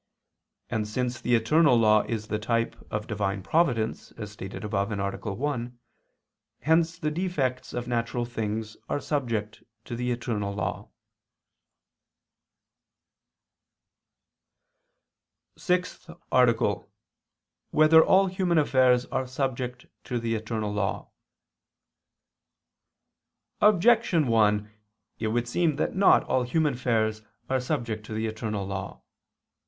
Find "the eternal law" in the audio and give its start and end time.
1.21-2.01, 9.95-10.89, 20.19-21.11, 28.15-29.03